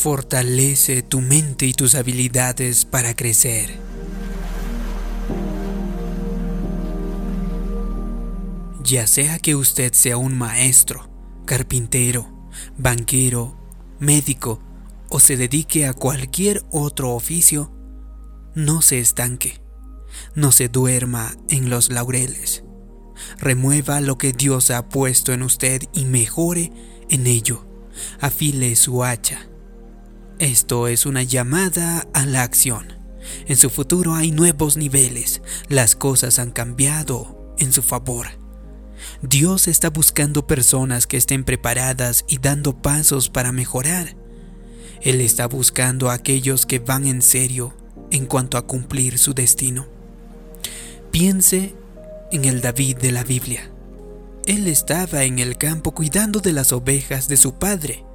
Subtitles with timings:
[0.00, 3.78] Fortalece tu mente y tus habilidades para crecer.
[8.82, 11.10] Ya sea que usted sea un maestro,
[11.44, 13.60] carpintero, banquero,
[13.98, 14.62] médico
[15.10, 17.70] o se dedique a cualquier otro oficio,
[18.54, 19.60] no se estanque,
[20.34, 22.64] no se duerma en los laureles.
[23.36, 26.72] Remueva lo que Dios ha puesto en usted y mejore
[27.10, 27.66] en ello.
[28.18, 29.49] Afile su hacha.
[30.40, 32.94] Esto es una llamada a la acción.
[33.46, 35.42] En su futuro hay nuevos niveles.
[35.68, 38.26] Las cosas han cambiado en su favor.
[39.20, 44.16] Dios está buscando personas que estén preparadas y dando pasos para mejorar.
[45.02, 47.74] Él está buscando a aquellos que van en serio
[48.10, 49.88] en cuanto a cumplir su destino.
[51.10, 51.74] Piense
[52.32, 53.70] en el David de la Biblia.
[54.46, 58.06] Él estaba en el campo cuidando de las ovejas de su padre.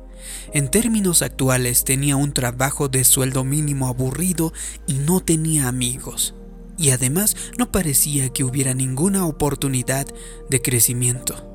[0.55, 4.53] En términos actuales tenía un trabajo de sueldo mínimo aburrido
[4.87, 6.33] y no tenía amigos.
[6.77, 10.07] Y además no parecía que hubiera ninguna oportunidad
[10.49, 11.45] de crecimiento.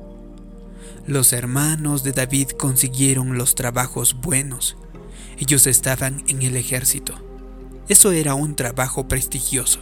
[1.07, 4.77] Los hermanos de David consiguieron los trabajos buenos.
[5.39, 7.15] Ellos estaban en el ejército.
[7.89, 9.79] Eso era un trabajo prestigioso.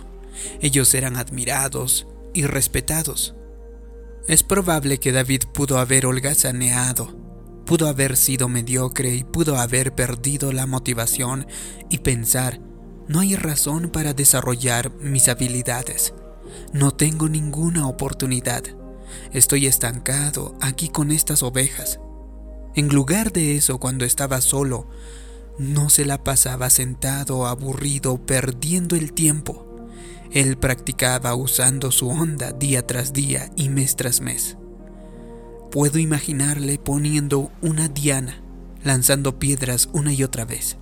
[0.62, 3.36] Ellos eran admirados y respetados.
[4.30, 7.29] Es probable que David pudo haber holgazaneado,
[7.70, 11.46] pudo haber sido mediocre y pudo haber perdido la motivación
[11.88, 12.60] y pensar,
[13.08, 16.16] no hay razón para desarrollar mis habilidades.
[16.74, 18.64] No tengo ninguna oportunidad.
[19.34, 22.00] Estoy estancado aquí con estas ovejas.
[22.74, 24.90] En lugar de eso, cuando estaba solo,
[25.60, 29.88] no se la pasaba sentado, aburrido, perdiendo el tiempo.
[30.32, 34.58] Él practicaba usando su onda día tras día y mes tras mes.
[35.72, 38.42] Puedo imaginarle poniendo una diana,
[38.84, 40.78] lanzando piedras una y otra vez,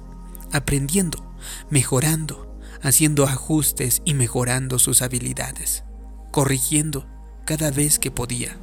[0.54, 1.36] aprendiendo,
[1.70, 5.84] mejorando, haciendo ajustes y mejorando sus habilidades,
[6.32, 7.06] corrigiendo
[7.46, 8.58] cada vez que podía.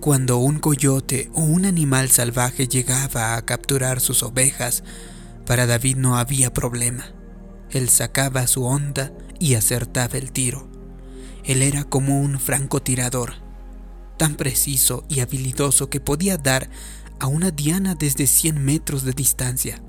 [0.00, 4.82] Cuando un coyote o un animal salvaje llegaba a capturar sus ovejas,
[5.46, 7.04] para David no había problema.
[7.70, 10.68] Él sacaba su onda y acertaba el tiro.
[11.44, 13.41] Él era como un francotirador,
[14.22, 16.70] tan preciso y habilidoso que podía dar
[17.18, 19.82] a una diana desde 100 metros de distancia.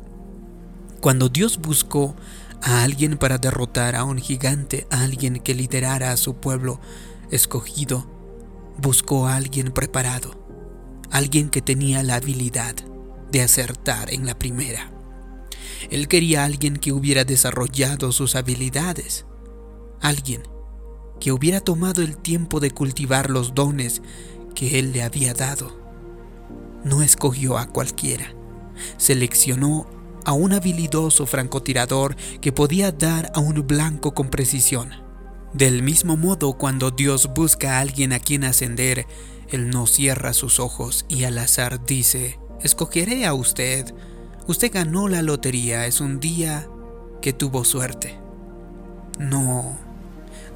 [1.02, 2.16] Cuando Dios buscó
[2.60, 6.82] a alguien para derrotar a un gigante, alguien que liderara a su pueblo
[7.30, 8.08] escogido,
[8.80, 10.32] buscó a alguien preparado,
[11.12, 12.74] alguien que tenía la habilidad
[13.32, 14.92] de acertar en la primera.
[15.92, 19.28] Él quería a alguien que hubiera desarrollado sus habilidades,
[20.02, 20.42] alguien
[21.24, 24.02] que hubiera tomado el tiempo de cultivar los dones
[24.56, 25.72] que Él le había dado.
[26.84, 28.34] No escogió a cualquiera,
[28.98, 29.88] seleccionó
[30.26, 34.90] a un habilidoso francotirador que podía dar a un blanco con precisión.
[35.54, 39.08] Del mismo modo, cuando Dios busca a alguien a quien ascender,
[39.48, 43.96] Él no cierra sus ojos y al azar dice, escogeré a usted.
[44.48, 46.68] Usted ganó la lotería, es un día
[47.22, 48.20] que tuvo suerte.
[49.20, 49.78] No,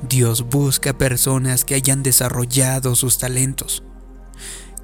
[0.04, 3.84] Dios busca personas que hayan desarrollado sus talentos.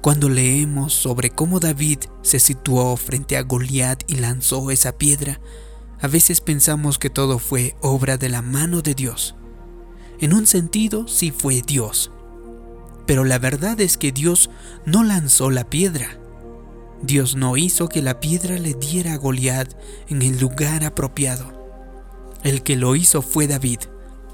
[0.00, 5.40] Cuando leemos sobre cómo David se situó frente a Goliat y lanzó esa piedra,
[6.00, 9.36] a veces pensamos que todo fue obra de la mano de Dios.
[10.18, 12.10] En un sentido, sí fue Dios.
[13.06, 14.50] Pero la verdad es que Dios
[14.84, 16.18] no lanzó la piedra.
[17.02, 19.74] Dios no hizo que la piedra le diera a Goliat
[20.08, 21.52] en el lugar apropiado.
[22.42, 23.78] El que lo hizo fue David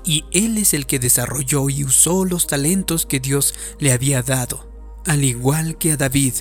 [0.04, 4.68] y él es el que desarrolló y usó los talentos que Dios le había dado.
[5.06, 6.34] Al igual que a David,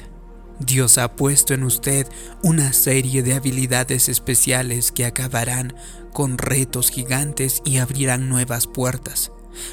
[0.60, 2.08] Dios ha puesto en usted
[2.44, 5.74] una serie de habilidades especiales que acabarán
[6.14, 9.32] con retos gigantes y abrirán nuevas puertas,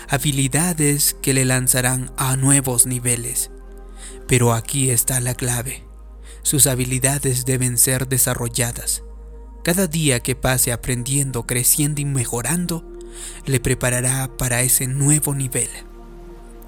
[0.08, 3.50] habilidades que le lanzarán a nuevos niveles.
[4.28, 5.84] Pero aquí está la clave.
[6.42, 9.02] Sus habilidades deben ser desarrolladas.
[9.64, 12.95] Cada día que pase aprendiendo, creciendo y mejorando,
[13.44, 15.70] le preparará para ese nuevo nivel.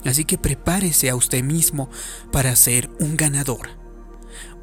[0.04, 1.90] Así que prepárese a usted mismo
[2.30, 3.70] para ser un ganador.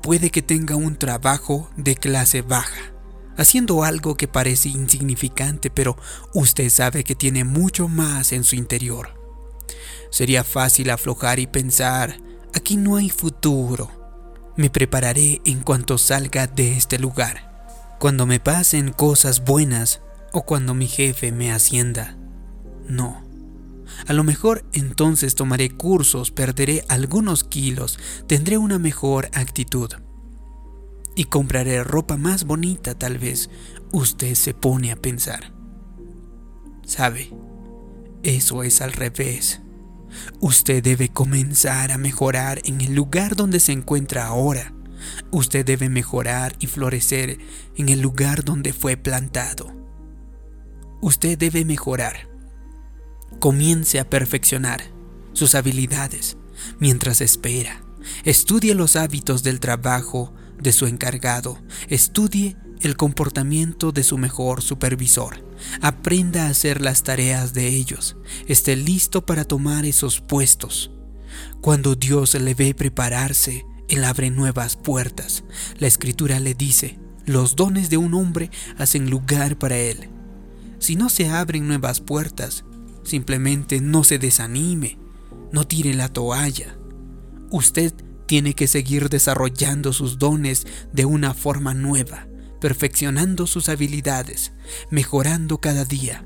[0.02, 2.94] Puede que tenga un trabajo de clase baja,
[3.38, 5.98] haciendo algo que parece insignificante, pero
[6.34, 9.20] usted sabe que tiene mucho más en su interior.
[10.10, 12.18] Sería fácil aflojar y pensar,
[12.54, 13.92] aquí no hay futuro.
[14.56, 17.96] Me prepararé en cuanto salga de este lugar.
[18.00, 20.02] Cuando me pasen cosas buenas,
[20.36, 22.18] o cuando mi jefe me ascienda.
[22.90, 23.24] No.
[24.06, 27.98] A lo mejor entonces tomaré cursos, perderé algunos kilos,
[28.28, 29.92] tendré una mejor actitud.
[31.18, 33.50] y compraré ropa más bonita tal vez,
[33.94, 35.54] usted se pone a pensar.
[36.86, 37.32] ¿Sabe?
[38.22, 39.62] Eso es al revés.
[40.42, 44.74] Usted debe comenzar a mejorar en el lugar donde se encuentra ahora.
[45.32, 47.38] Usted debe mejorar y florecer
[47.78, 49.85] en el lugar donde fue plantado.
[51.02, 52.30] Usted debe mejorar.
[53.40, 54.82] Comience a perfeccionar
[55.34, 56.38] sus habilidades
[56.80, 57.84] mientras espera.
[58.24, 61.60] Estudie los hábitos del trabajo de su encargado.
[61.90, 65.44] Estudie el comportamiento de su mejor supervisor.
[65.82, 68.16] Aprenda a hacer las tareas de ellos.
[68.48, 70.92] Esté listo para tomar esos puestos.
[71.62, 75.44] Cuando Dios le ve prepararse, Él abre nuevas puertas.
[75.78, 80.10] La escritura le dice, los dones de un hombre hacen lugar para Él.
[80.86, 82.64] Si no se abren nuevas puertas,
[83.02, 85.00] simplemente no se desanime,
[85.52, 86.78] no tire la toalla.
[87.50, 87.92] Usted
[88.28, 92.28] tiene que seguir desarrollando sus dones de una forma nueva
[92.62, 94.54] perfeccionando sus habilidades,
[94.92, 96.24] mejorando cada día.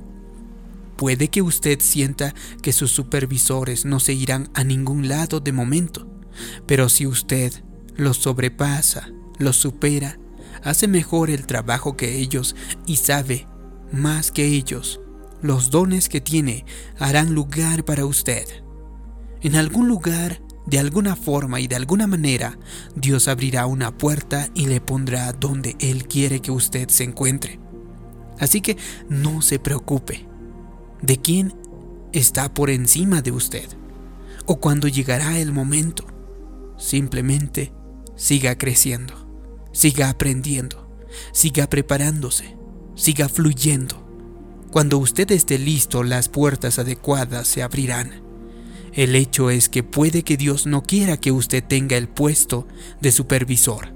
[0.98, 6.06] Puede que usted sienta que sus supervisores no se irán a ningún lado de momento,
[6.66, 7.54] pero si usted
[7.96, 9.08] los sobrepasa,
[9.38, 10.20] los supera,
[10.66, 13.48] hace mejor el trabajo que ellos y sabe
[13.92, 15.00] más que ellos,
[15.42, 16.66] los dones que tiene
[16.98, 18.46] harán lugar para usted.
[19.42, 22.60] En algún lugar de alguna forma y de alguna manera,
[22.96, 27.60] Dios abrirá una puerta y le pondrá donde Él quiere que usted se encuentre.
[28.40, 28.78] Así que
[29.10, 30.26] no se preocupe
[31.02, 31.54] de quién
[32.14, 33.68] está por encima de usted
[34.46, 36.06] o cuando llegará el momento.
[36.78, 37.74] Simplemente
[38.16, 39.14] siga creciendo,
[39.72, 40.88] siga aprendiendo,
[41.32, 42.59] siga preparándose,
[43.00, 44.06] siga fluyendo.
[44.72, 48.30] Cuando usted esté listo, las puertas adecuadas se abrirán
[48.94, 52.68] el hecho es que puede que Dios no quiera que usted tenga el puesto
[53.02, 53.94] de supervisor.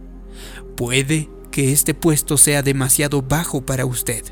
[0.77, 4.23] Puede que este puesto sea demasiado bajo para usted.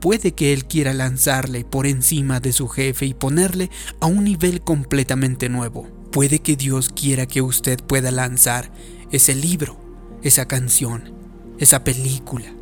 [0.00, 3.70] Puede que Él quiera lanzarle por encima de su jefe y ponerle
[4.00, 5.88] a un nivel completamente nuevo.
[6.10, 8.70] Puede que Dios quiera que usted pueda lanzar
[9.10, 9.80] ese libro,
[10.22, 11.14] esa canción,
[11.58, 12.54] esa película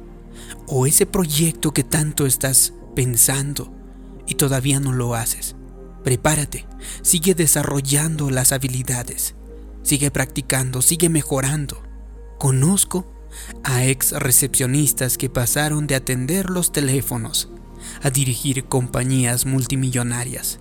[0.66, 3.72] o ese proyecto que tanto estás pensando
[4.26, 5.56] y todavía no lo haces.
[6.04, 6.66] Prepárate,
[7.02, 9.34] sigue desarrollando las habilidades,
[9.82, 11.82] sigue practicando, sigue mejorando.
[12.38, 13.12] Conozco
[13.62, 17.48] a ex recepcionistas que pasaron de atender los teléfonos
[18.02, 20.60] a dirigir compañías multimillonarias.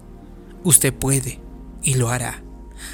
[0.63, 1.41] Usted puede
[1.81, 2.43] y lo hará.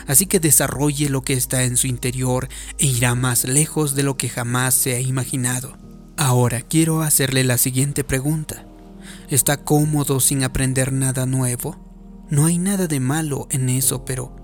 [0.06, 4.18] Así que desarrolle lo que está en su interior e irá más lejos de lo
[4.18, 5.77] que jamás se ha imaginado.
[6.19, 8.65] Ahora quiero hacerle la siguiente pregunta.
[9.29, 11.77] ¿Está cómodo sin aprender nada nuevo?
[12.31, 14.35] No hay nada de malo en eso, pero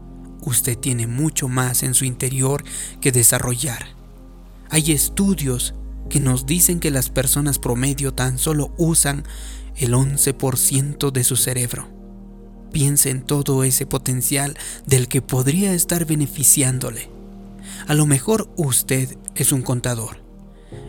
[0.41, 2.63] usted tiene mucho más en su interior
[3.01, 3.87] que desarrollar.
[4.69, 5.73] Hay estudios
[6.11, 9.23] que nos dicen que las personas promedio tan solo usan
[9.75, 11.87] el 11% de su cerebro.
[12.71, 17.09] Piense en todo ese potencial del que podría estar beneficiándole.
[17.87, 20.22] A lo mejor usted es un contador.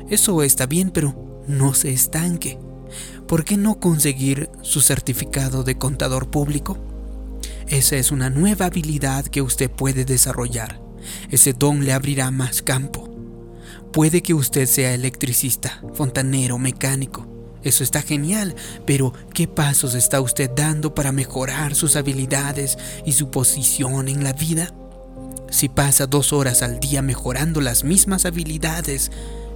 [0.08, 2.58] Eso está bien, pero no se estanque.
[3.26, 6.78] ¿por qué no conseguir su certificado de contador público?
[7.68, 10.80] Esa es una nueva habilidad que usted puede desarrollar.
[11.30, 13.11] Ese don le abrirá más campo.
[13.92, 17.26] Puede que usted sea electricista, fontanero, mecánico.
[17.62, 18.54] Eso está genial,
[18.87, 24.35] pero ¿qué pasos está usted dando para mejorar sus habilidades y su posición en la
[24.35, 24.75] vida?
[25.50, 29.11] Si pasa dos horas al día mejorando las mismas habilidades,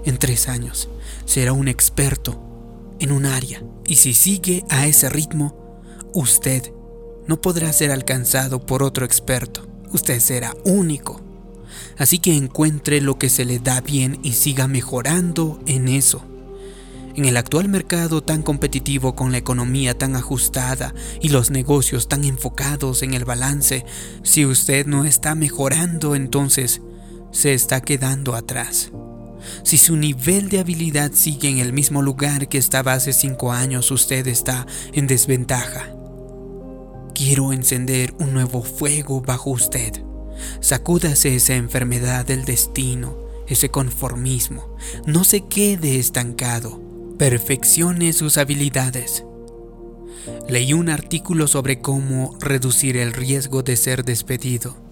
[0.08, 0.88] en tres años
[1.24, 2.42] será un experto
[2.98, 5.82] en un área y si sigue a ese ritmo,
[6.14, 6.72] usted
[7.26, 9.66] no podrá ser alcanzado por otro experto.
[9.92, 11.22] Usted será único.
[11.98, 16.24] Así que encuentre lo que se le da bien y siga mejorando en eso.
[17.14, 22.24] En el actual mercado tan competitivo con la economía tan ajustada y los negocios tan
[22.24, 23.84] enfocados en el balance,
[24.22, 26.80] si usted no está mejorando entonces
[27.30, 28.90] se está quedando atrás.
[29.62, 33.90] Si su nivel de habilidad sigue en el mismo lugar que estaba hace cinco años,
[33.90, 35.90] usted está en desventaja.
[37.14, 39.92] Quiero encender un nuevo fuego bajo usted.
[40.60, 43.16] Sacúdase esa enfermedad del destino,
[43.48, 44.76] ese conformismo.
[45.06, 46.80] No se quede estancado.
[47.18, 49.24] Perfeccione sus habilidades.
[50.48, 54.87] Leí un artículo sobre cómo reducir el riesgo de ser despedido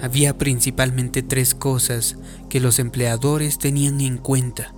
[0.00, 2.16] había principalmente tres cosas
[2.48, 4.72] que los empleadores tenían en cuenta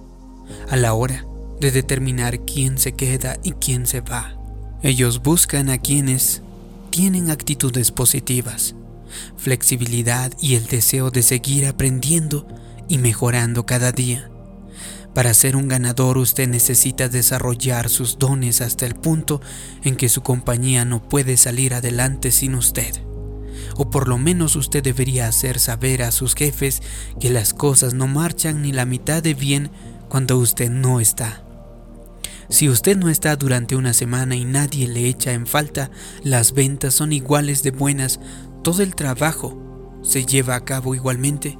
[0.69, 1.25] a la hora
[1.61, 4.37] de determinar quién se queda y quién se va.
[4.83, 6.43] Ellos buscan a quienes
[6.91, 8.75] tienen actitudes positivas,
[9.37, 12.47] flexibilidad y el deseo de seguir aprendiendo
[12.89, 14.31] y mejorando cada día.
[15.15, 19.41] Para ser un ganador usted necesita desarrollar sus dones hasta el punto
[19.85, 22.95] en que su compañía no puede salir adelante sin usted.
[23.77, 26.83] O por lo menos usted debería hacer saber a sus jefes
[27.21, 29.71] que las cosas no marchan ni la mitad de bien
[30.09, 31.45] cuando usted no está.
[32.49, 35.91] Si usted no está durante una semana y nadie le echa en falta,
[36.23, 38.21] las ventas son iguales de buenas,
[38.63, 39.59] todo el trabajo
[40.03, 41.59] se lleva a cabo igualmente.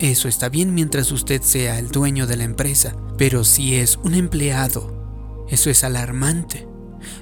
[0.00, 4.14] Eso está bien mientras usted sea el dueño de la empresa, pero si es un
[4.14, 6.68] empleado, eso es alarmante.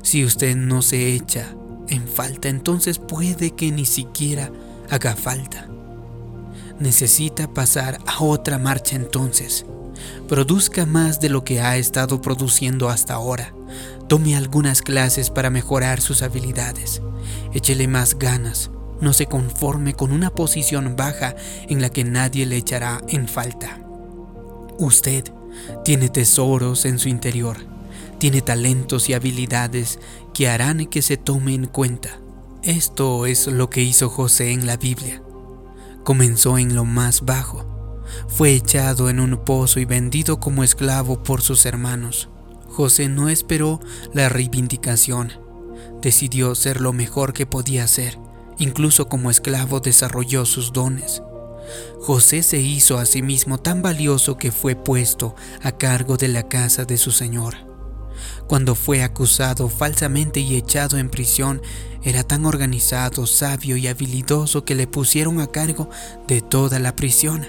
[0.03, 1.55] Si usted no se echa
[1.89, 4.51] en falta, entonces puede que ni siquiera
[4.91, 5.69] haga falta.
[6.79, 9.65] Necesita pasar a otra marcha entonces.
[10.29, 13.55] Produzca más de lo que ha estado produciendo hasta ahora.
[14.09, 17.01] Tome algunas clases para mejorar sus habilidades.
[17.55, 21.35] Échele más ganas no se conforme con una posición baja
[21.69, 23.81] en la que nadie le echará en falta.
[24.79, 25.25] Usted
[25.85, 27.57] tiene tesoros en su interior,
[28.19, 29.99] tiene talentos y habilidades
[30.37, 32.21] que harán que se tome en cuenta.
[32.63, 35.23] Esto es lo que hizo José en la Biblia.
[36.05, 37.65] Comenzó en lo más bajo,
[38.29, 42.29] fue echado en un pozo y vendido como esclavo por sus hermanos.
[42.69, 43.81] José no esperó
[44.13, 45.33] la reivindicación,
[46.03, 48.19] decidió ser lo mejor que podía ser
[48.59, 51.23] Incluso como esclavo desarrolló sus dones.
[52.01, 56.49] José se hizo a sí mismo tan valioso que fue puesto a cargo de la
[56.49, 57.66] casa de su señor.
[58.47, 61.61] Cuando fue acusado falsamente y echado en prisión,
[62.03, 65.91] era tan organizado, sabio y habilidoso que le pusieron a cargo
[66.29, 67.47] de toda la prisión.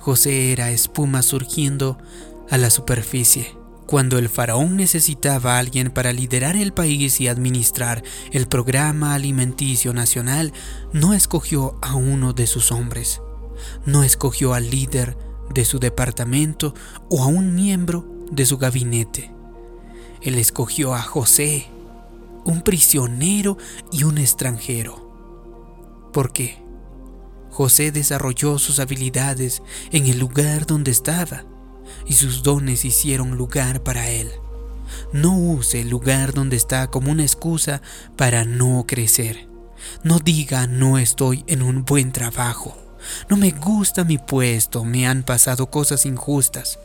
[0.00, 1.98] José era espuma surgiendo
[2.48, 3.56] a la superficie.
[3.86, 9.92] Cuando el faraón necesitaba a alguien para liderar el país y administrar el programa alimenticio
[9.94, 10.52] nacional,
[10.92, 13.20] no escogió a uno de sus hombres,
[13.86, 15.16] no escogió al líder
[15.52, 16.74] de su departamento
[17.10, 19.37] o a un miembro de su gabinete.
[20.22, 21.66] Él escogió a José,
[22.44, 23.58] un prisionero
[23.92, 25.08] y un extranjero.
[26.12, 26.62] ¿Por qué?
[27.50, 31.44] José desarrolló sus habilidades en el lugar donde estaba
[32.06, 34.30] y sus dones hicieron lugar para él.
[35.12, 37.82] No use el lugar donde está como una excusa
[38.16, 39.48] para no crecer.
[40.02, 42.76] No diga no estoy en un buen trabajo.
[43.28, 46.78] No me gusta mi puesto, me han pasado cosas injustas.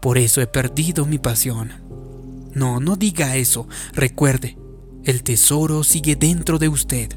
[0.00, 1.87] Por eso he perdido mi pasión.
[2.54, 3.68] No, no diga eso.
[3.92, 4.58] Recuerde,
[5.04, 7.16] el tesoro sigue dentro de usted.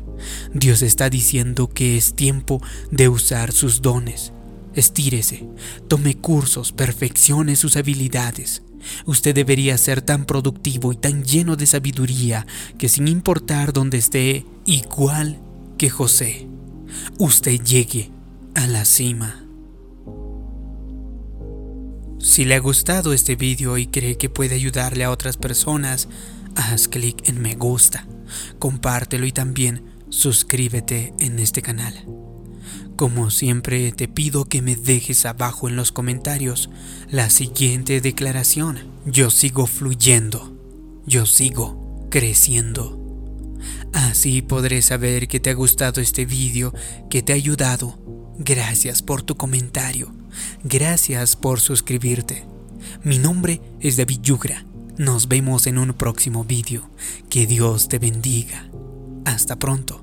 [0.53, 2.61] Dios está diciendo que es tiempo
[2.91, 4.33] de usar sus dones.
[4.73, 5.47] Estírese,
[5.87, 8.63] tome cursos, perfeccione sus habilidades.
[9.05, 12.47] Usted debería ser tan productivo y tan lleno de sabiduría
[12.77, 15.41] que sin importar dónde esté, igual
[15.77, 16.47] que José,
[17.19, 18.11] usted llegue
[18.55, 19.45] a la cima.
[22.21, 26.07] Si le ha gustado este vídeo y cree que puede ayudarle a otras personas,
[26.55, 28.07] haz clic en me gusta,
[28.59, 32.05] compártelo y también suscríbete en este canal.
[32.95, 36.69] Como siempre te pido que me dejes abajo en los comentarios
[37.09, 38.77] la siguiente declaración.
[39.05, 40.55] Yo sigo fluyendo.
[41.07, 42.99] Yo sigo creciendo.
[43.93, 46.73] Así podré saber que te ha gustado este vídeo,
[47.09, 47.97] que te ha ayudado.
[48.43, 50.11] Gracias por tu comentario.
[50.63, 52.43] Gracias por suscribirte.
[53.03, 54.65] Mi nombre es David Yugra.
[54.97, 56.89] Nos vemos en un próximo vídeo.
[57.29, 58.67] Que Dios te bendiga.
[59.25, 60.00] Hasta pronto.